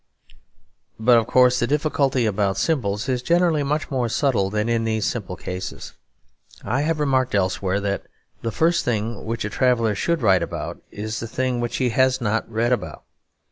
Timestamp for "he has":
11.77-12.19